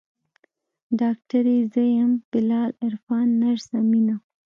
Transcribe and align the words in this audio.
ډاکتر 0.99 1.43
يې 1.53 1.59
زه 1.73 1.83
يم 1.97 2.11
بلال 2.31 2.71
عرفان 2.85 3.25
نرسه 3.41 3.77
مينه. 3.89 4.15